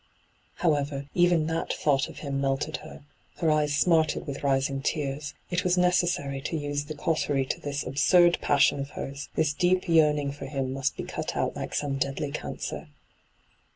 However, 0.55 1.05
even 1.13 1.45
that 1.45 1.71
thought 1.71 2.09
of 2.09 2.15
Tiim 2.17 2.39
melted 2.39 2.77
her; 2.77 3.03
her 3.37 3.51
eyes 3.51 3.75
smarted 3.75 4.25
with 4.25 4.41
rising 4.43 4.81
tears: 4.81 5.35
it 5.51 5.63
was 5.63 5.77
necessary 5.77 6.41
to 6.41 6.57
use 6.57 6.85
the 6.85 6.95
cautery 6.95 7.45
to 7.45 7.61
this 7.61 7.83
absurd 7.85 8.39
passion 8.41 8.79
of 8.79 8.89
hers; 8.97 9.29
this 9.35 9.53
deep 9.53 9.87
yearning 9.87 10.31
for 10.31 10.47
him 10.47 10.73
must 10.73 10.97
be 10.97 11.03
cut 11.03 11.37
out 11.37 11.55
like 11.55 11.75
some 11.75 11.99
deadly 11.99 12.31
cancer. 12.31 12.87